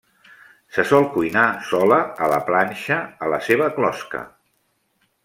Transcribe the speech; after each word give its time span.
Se 0.77 0.85
sol 0.91 1.03
cuinar 1.17 1.51
sola 1.71 1.99
a 2.27 2.31
la 2.31 2.39
planxa 2.49 2.97
a 3.27 3.33
la 3.35 3.41
seva 3.49 3.69
closca. 3.77 4.23